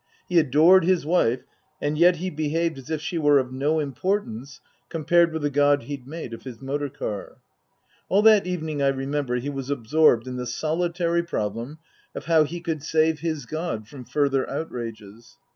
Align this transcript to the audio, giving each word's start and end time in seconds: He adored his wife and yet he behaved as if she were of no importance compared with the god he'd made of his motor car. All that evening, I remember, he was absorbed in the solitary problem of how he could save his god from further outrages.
He 0.27 0.39
adored 0.39 0.83
his 0.83 1.05
wife 1.05 1.43
and 1.79 1.95
yet 1.95 2.15
he 2.15 2.31
behaved 2.31 2.79
as 2.79 2.89
if 2.89 3.01
she 3.01 3.19
were 3.19 3.37
of 3.37 3.53
no 3.53 3.79
importance 3.79 4.59
compared 4.89 5.31
with 5.31 5.43
the 5.43 5.51
god 5.51 5.83
he'd 5.83 6.07
made 6.07 6.33
of 6.33 6.41
his 6.41 6.59
motor 6.59 6.89
car. 6.89 7.37
All 8.09 8.23
that 8.23 8.47
evening, 8.47 8.81
I 8.81 8.87
remember, 8.87 9.35
he 9.35 9.51
was 9.51 9.69
absorbed 9.69 10.25
in 10.27 10.37
the 10.37 10.47
solitary 10.47 11.21
problem 11.21 11.77
of 12.15 12.25
how 12.25 12.45
he 12.45 12.61
could 12.61 12.81
save 12.81 13.19
his 13.19 13.45
god 13.45 13.87
from 13.87 14.03
further 14.05 14.49
outrages. 14.49 15.37